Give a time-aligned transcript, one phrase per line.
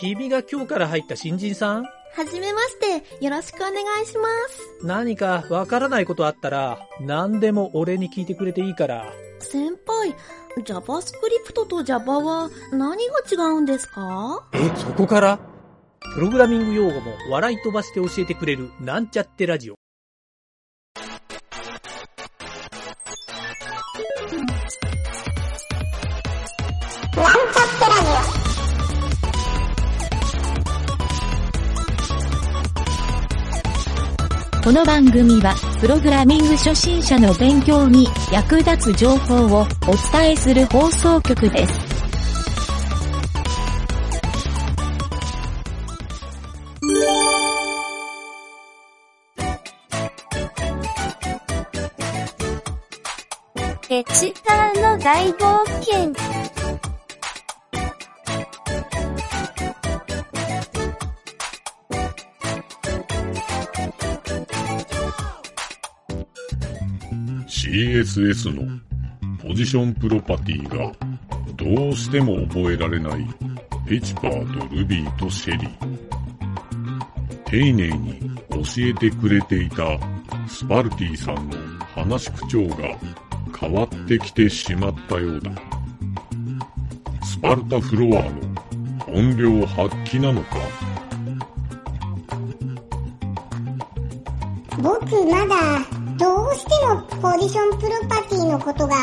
[0.00, 1.82] 君が今日から入った新人さん？
[1.82, 1.90] は
[2.24, 3.72] じめまして、よろしくお願
[4.02, 4.86] いします。
[4.86, 9.12] 何かわからないことあったら、何でも俺に聞いてくれていいから。
[9.40, 10.16] 先輩、
[10.64, 14.48] JavaScript と Java は何が違うんですか？
[14.54, 15.38] え、そこから？
[16.14, 19.74] プログラミング用語も笑い飛ばして教えてくれるなんちゃってラジオ。
[34.62, 39.66] この番組は、プログラミング初心者の勉強に役立つ情報をお
[40.12, 42.00] 伝えする放送局です。
[53.88, 56.29] エチターの大冒険。
[67.70, 68.80] CSS の
[69.40, 70.92] ポジションプロパティが
[71.54, 73.24] どうしても覚えられない
[73.86, 75.98] ペチパーとルビーとシェリー。
[77.44, 78.18] 丁寧に
[78.50, 79.84] 教えてくれていた
[80.48, 81.56] スパルティさんの
[81.94, 82.98] 話し口調が
[83.56, 85.52] 変わってきてしまったようだ。
[87.22, 88.32] スパルタフロアの
[89.06, 90.56] 本領発揮なのか
[94.82, 95.99] 僕まだ
[96.52, 98.96] うしてもポジションプロパティのことが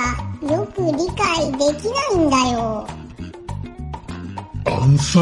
[0.52, 2.88] よく理解できないんだよ。
[4.66, 5.20] あんさ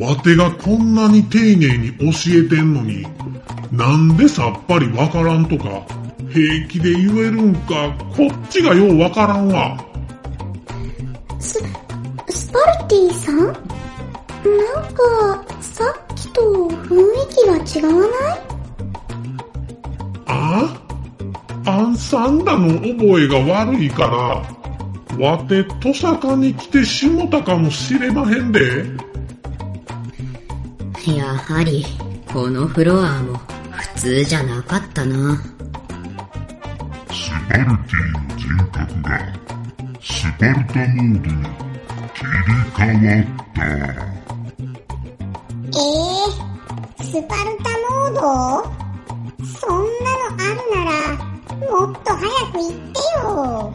[0.00, 3.06] わてがこんなに丁寧に教えてんのに、
[3.70, 5.64] なんでさっぱりわからんとか、
[6.32, 9.76] 平気で言えるんか、こっちがようわからんわ。
[11.38, 11.62] ス、
[12.28, 13.36] スパルティさん？
[13.36, 13.52] なん
[14.94, 18.47] か、さっきと雰囲気が違わない？
[22.16, 28.86] あんさんらの覚えが悪いから、わて、トサカに来てしもたかもしれまへんで。
[31.06, 31.84] やはり、
[32.32, 33.38] このフロアも
[33.70, 35.36] 普通じゃなかったな。
[37.10, 39.18] スパルティの人格が
[40.00, 41.44] スパルタモードに
[42.14, 43.60] 切り替わった。
[45.66, 48.20] えー、スパルタモード？
[49.44, 51.27] そんなのあるなら、
[51.58, 52.20] もっと早
[52.52, 53.74] く言ってよ。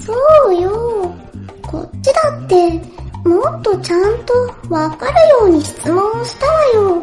[0.00, 0.14] そ
[0.50, 1.14] うよ。
[1.62, 2.80] こっちだって、
[3.28, 4.32] もっとちゃんと
[4.68, 7.02] わかるように質問したわよ。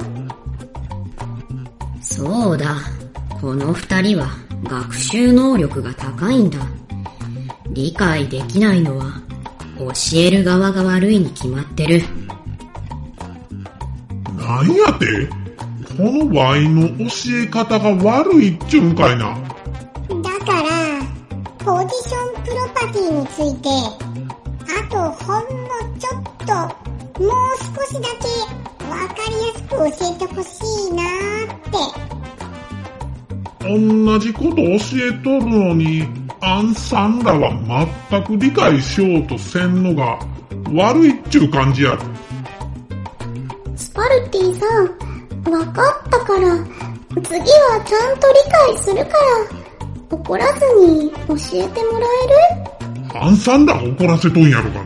[2.02, 2.76] そうだ。
[3.40, 4.28] この二人は
[4.64, 6.60] 学習能力が高いんだ。
[7.70, 9.22] 理解できないのは
[9.78, 12.02] 教える側が悪いに決まってる。
[14.36, 15.39] なんやて？
[16.00, 17.04] このワイの教
[17.44, 19.38] え方が悪いっちゅうんかいな。
[20.24, 20.70] だから、
[21.58, 23.68] ポジションプロパティについて、
[24.64, 24.96] あと
[25.26, 25.50] ほんの
[26.00, 26.54] ちょっと、
[27.22, 28.30] もう少しだけ
[28.88, 30.48] わかりやすく教えてほし
[30.88, 31.60] いなーっ
[33.60, 33.68] て。
[34.08, 34.62] 同じこと教
[35.06, 36.08] えとるのに、
[36.40, 37.52] アンさんらは
[38.10, 40.18] 全く理解しようとせんのが
[40.74, 42.00] 悪いっちゅう感じや。
[43.76, 44.99] スパルティさん、
[45.52, 46.58] わかったから、
[47.24, 53.20] 次はちゃんと理解するから、怒らずに教えてもらえる？
[53.20, 54.80] アンさんらが怒らせとんやろか。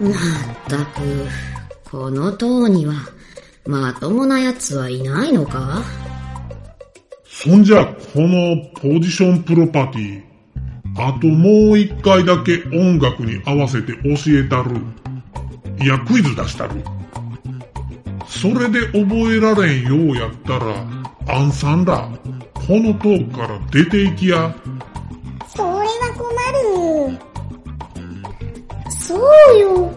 [0.00, 0.12] まっ
[0.68, 1.28] たく、
[1.90, 2.94] この塔には
[3.66, 5.82] まともな奴はいないのか？
[7.26, 10.22] そんじゃ、このポジションプロパティ、
[10.96, 14.76] あともう一回だけ音楽に合わせて教えたる。
[15.82, 16.82] いや、クイズ出したる。
[18.40, 20.84] それで覚えられんようやったら、
[21.28, 22.10] アンさんら、
[22.52, 24.54] この塔から出ていきや。
[25.54, 25.84] それは
[26.18, 26.28] 困
[27.10, 27.18] る。
[28.90, 29.90] そうよ。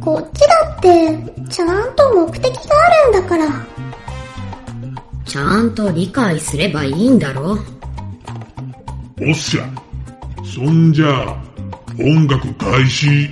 [0.00, 3.46] こっちだって、ちゃんと目的があるんだから。
[5.24, 7.58] ちゃんと理解すればいいんだろ
[9.20, 9.64] おっしゃ。
[10.44, 11.36] そんじゃあ、
[11.98, 13.30] 音楽開始。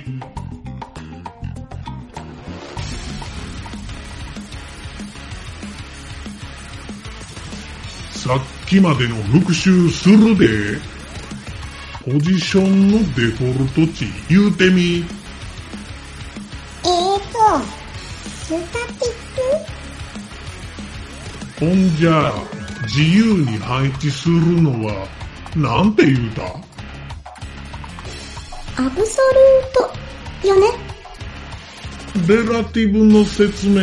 [8.25, 10.79] さっきまでの復習するで。
[12.03, 15.05] ポジションのデフォルト値言うてみ。
[16.83, 17.27] えーと、
[18.27, 19.13] スタティッ
[21.59, 21.65] ク？
[21.65, 22.33] ほんじゃあ、
[22.87, 25.07] 自由に配置するのは、
[25.55, 26.41] なんて言うた？
[28.83, 30.67] アブソルートよね。
[32.27, 33.81] レラティブの説明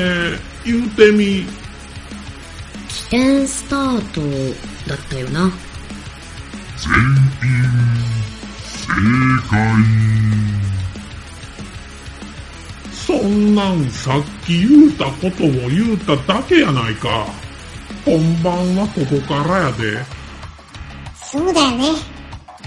[0.65, 1.47] 言うてみ。
[3.13, 4.23] 起点スタート
[4.89, 5.53] だったよな。
[6.79, 6.95] 全
[7.51, 7.61] 員、
[8.65, 8.97] 正
[9.51, 9.59] 解。
[12.91, 17.27] そんなんさっき言うたことを言うただけやないか。
[18.07, 20.03] 本番はここからやで。
[21.23, 21.85] そうだよね。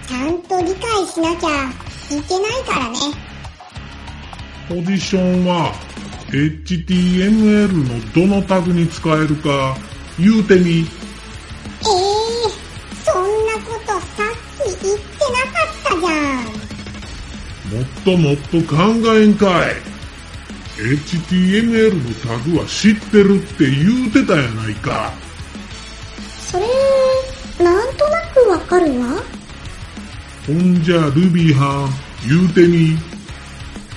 [0.07, 1.71] ちゃんと理解しなきゃ
[2.15, 3.00] いけないからね。
[4.69, 5.74] ポジションは
[6.30, 9.75] HTML のどのタグに使えるか
[10.19, 10.79] 言うてみ。
[10.79, 10.85] ええ
[13.03, 16.65] そんなことさっき言ってなかったじゃん。
[17.71, 18.75] もっともっと考
[19.15, 19.95] えんかい。
[20.77, 25.13] HTML のタグは知ってるって言うてたやないか。
[26.51, 26.65] それ、
[27.63, 29.23] なんとなくわかるわ。
[30.45, 32.97] ほんじゃ Ruby はん言うてみ。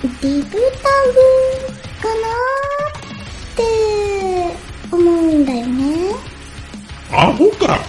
[0.03, 0.53] リブタグ
[2.01, 2.48] かな
[7.19, 7.81] アホか。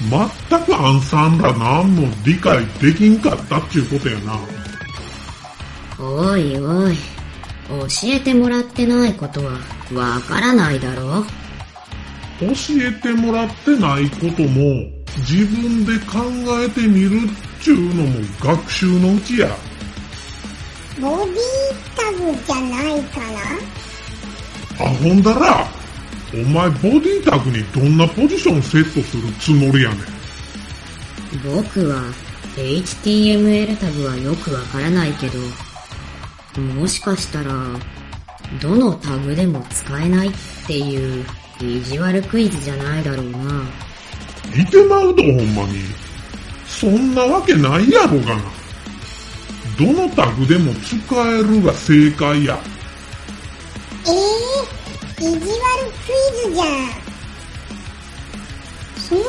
[0.00, 4.38] 全くアンさんら何も理解できんかったっちゅうことやな。
[5.98, 6.96] おいおい。
[7.68, 9.54] 教えてもらってないことは
[9.92, 11.24] わからないだろ
[12.40, 12.46] 教
[12.80, 14.86] えてもらってないことも
[15.18, 16.22] 自分で考
[16.64, 19.48] えてみるっちゅうのも学習のうちや。
[21.00, 21.34] ボディ
[21.96, 25.66] タグじゃないかなあほんだら、
[26.34, 29.98] お前ボディタグにどんなポジションセットするつもりやねん。
[31.44, 32.02] 僕は
[32.56, 35.38] HTML タグはよくわからないけど、
[36.60, 37.52] もしかしたら、
[38.60, 40.32] どのタグでも使えないっ
[40.66, 41.24] ていう
[41.60, 43.38] 意地悪クイズじゃないだろうな。
[44.54, 45.80] いてまうどほんまに。
[46.66, 48.42] そんなわけないやろがな。
[49.78, 50.98] どのタグでも使
[51.28, 52.58] えるが正解や。
[55.20, 55.48] ええ意地悪ク
[56.46, 56.66] イズじゃん。
[58.96, 59.24] そうな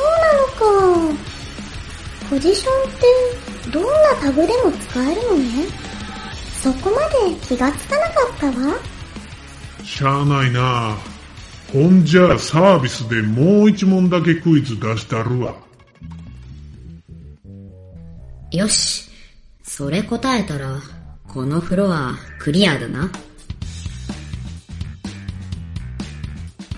[1.08, 1.24] のか。
[2.28, 3.90] ポジションってどんな
[4.20, 5.66] タグでも使えるのね。
[6.62, 7.00] そこま
[7.30, 8.78] で気がつかなかったわ。
[9.82, 10.96] しゃあないな。
[11.72, 15.54] ほんじゃサービスでもう一問だけクイズ出したるわ。
[18.52, 19.08] よし。
[19.62, 20.80] それ答えたら、
[21.28, 23.10] このフロアクリアだな。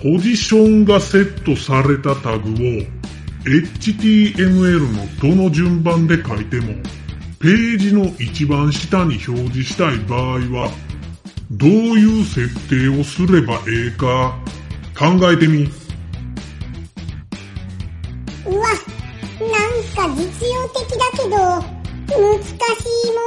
[0.03, 2.55] ポジションがセットされたタグを
[3.45, 6.73] HTML のどの順番で書いても
[7.39, 10.69] ページの一番下に表示したい場合は
[11.51, 14.37] どういう設定をすればええか
[14.93, 15.69] 考えてみ。
[18.45, 18.67] うわ、
[19.39, 19.51] なん
[19.95, 21.37] か実用的だけど、
[22.09, 23.23] 難しい問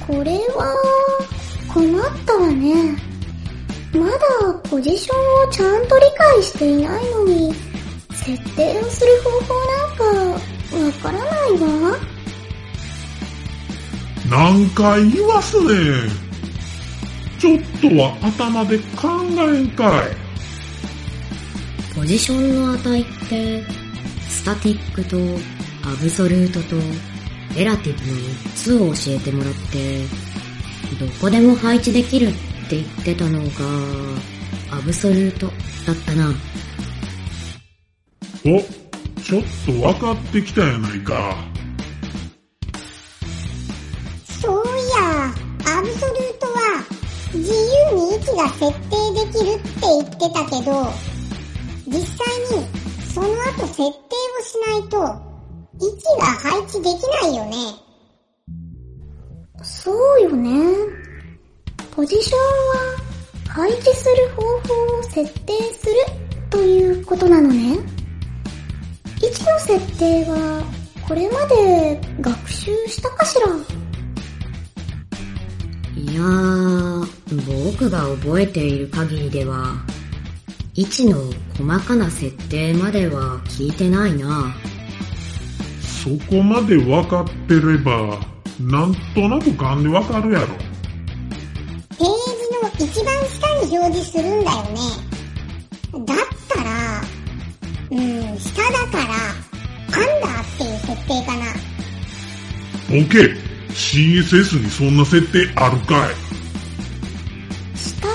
[0.00, 0.18] 題。
[0.18, 0.74] これは、
[1.72, 3.11] 困ったわね。
[3.92, 7.54] まだポジションをちゃんと理解していないのに、
[8.12, 11.98] 設定をする方法なんかわからないわ。
[14.30, 16.10] 何回言わすねん。
[17.38, 19.08] ちょっとは頭で考
[19.38, 20.16] えんかい。
[21.94, 23.62] ポジションの値って、
[24.30, 25.18] スタティックと
[25.86, 26.76] アブソルートと
[27.54, 30.06] レラティブの3つを教えてもらって、
[30.98, 33.48] どこでも配置できるって言ってたのが、
[34.70, 35.46] アブソルート
[35.86, 36.32] だったな。
[38.44, 38.60] お、
[39.20, 41.36] ちょっと分かってきたやないか。
[44.40, 45.34] そういや、
[45.78, 46.84] アブソルートは
[47.34, 50.86] 自由に位置が設定できるって言ってたけど、
[51.86, 52.66] 実際に
[53.12, 53.92] その後設定を
[54.42, 54.96] しないと
[55.80, 57.56] 位置が配置できないよね。
[59.62, 61.01] そうよね。
[61.94, 65.92] ポジションは配置する方法を設定する
[66.48, 67.78] ということなのね。
[69.20, 70.64] 位置の設定は
[71.06, 73.46] これまで学習したかしら？
[75.94, 79.74] いやー、僕が覚えている限りでは、
[80.74, 81.18] 位置の
[81.58, 84.54] 細かな設定までは聞いてないな。
[85.82, 88.18] そこまで分かってれば、
[88.58, 90.61] なんとなく勘で分かるやろ。
[92.94, 94.78] 一番下に表示するんだよね。
[96.04, 97.00] だったら、
[97.90, 99.14] うん、下だから、
[99.96, 101.46] アンダーっていう設定かな。
[102.90, 103.34] OK!
[103.70, 106.14] CSS にそんな設定あるかい
[107.78, 108.12] 下か。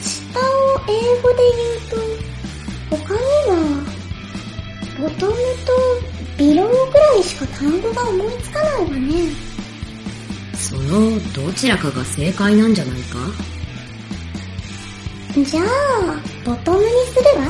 [0.00, 0.44] 下を
[0.88, 3.18] 英語で言うと、他に
[3.50, 3.58] は、
[5.00, 5.72] ボトムと
[6.38, 9.51] ビローぐらいしか単語が思いつかないわね。
[10.72, 13.18] スそのどちらかが正解なんじゃないか？
[15.34, 15.64] じゃあ、
[16.44, 17.46] ボトムにするわ。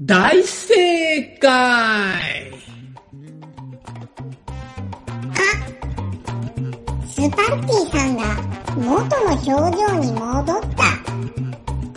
[0.00, 2.52] 大正解
[7.08, 8.22] スパルティさんが
[8.76, 10.84] 元の表情に戻った。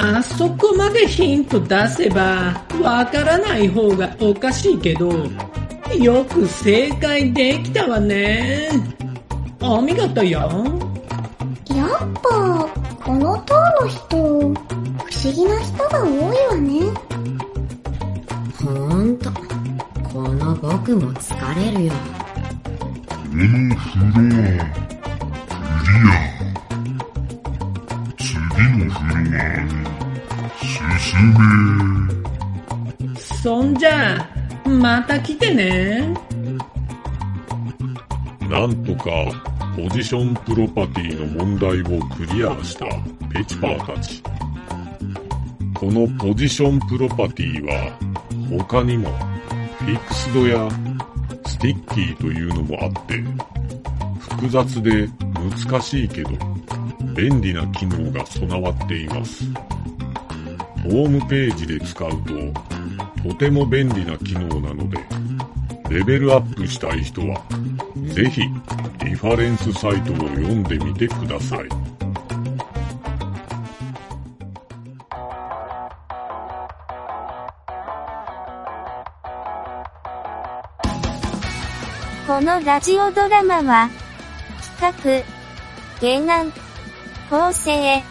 [0.01, 5.11] あそこまでヒント出せば、わからない方がおかしいけど、
[5.97, 8.69] よく正解できたわね。
[9.61, 10.39] お見事よ。
[11.65, 11.89] やっ
[12.21, 12.69] ぱ、
[13.03, 14.53] この塔の人、不思
[15.33, 16.81] 議な人が多いわね。
[18.63, 18.69] ほ
[19.03, 19.31] んと。
[20.13, 21.93] この僕も疲れるよ。
[21.93, 24.25] このフロア、ク
[25.91, 26.17] リア。
[28.17, 29.29] 次のフロアに
[30.63, 31.39] 進め。
[33.15, 34.38] そんじゃあ、
[34.69, 36.13] また来てね。
[38.49, 39.09] なんとか
[39.75, 42.85] ポジションプロパティの問題をクリアした
[43.33, 44.21] ペチパーたち。
[45.73, 47.97] このポジションプロパティは
[48.49, 49.09] 他にも
[49.79, 50.69] fixed や
[51.45, 53.23] sticky というのもあって
[54.19, 55.07] 複雑で
[55.67, 56.31] 難しいけど
[57.15, 59.45] 便利な機能が備わっています。
[60.83, 62.78] ホームページで使うと
[63.23, 64.97] とても便利な機能なので
[65.89, 67.41] レベルアップしたい人は
[68.13, 68.41] ぜひ
[69.03, 71.99] リファレンスサイトを読んでみてください。
[82.29, 83.89] このラジオドラマは、
[84.79, 85.23] 企
[85.99, 86.53] 画、原案、
[87.29, 88.01] 構成、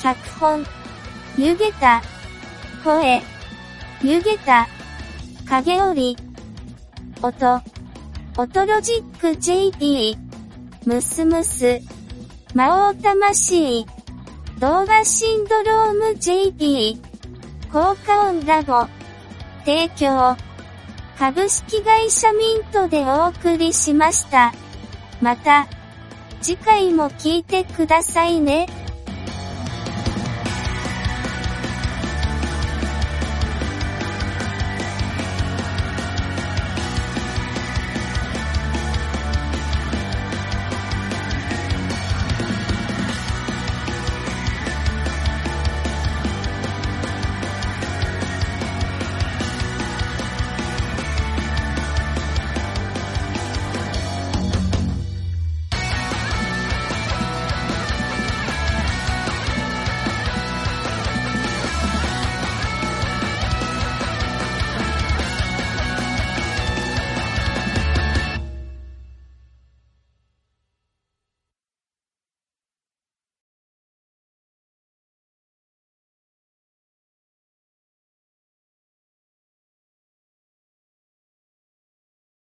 [0.00, 0.64] 脚本、
[1.36, 2.00] 湯げた、
[2.84, 3.20] 声、
[4.04, 4.66] 湯げた、
[5.48, 6.16] 影織、
[7.22, 7.62] 音、
[8.36, 10.16] オトロジック JP、
[10.84, 11.80] ムスムス、
[12.52, 13.86] 魔王魂、
[14.58, 17.00] 動画シンドローム JP、
[17.72, 18.88] 効果音ラボ、
[19.64, 20.36] 提供、
[21.16, 24.52] 株式会社ミントでお送りしました。
[25.20, 25.68] また、
[26.40, 28.66] 次回も聞いてくださいね。